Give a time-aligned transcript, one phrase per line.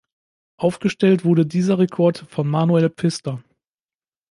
[0.57, 3.43] Aufgestellt wurde dieser Rekord von Manuel Pfister.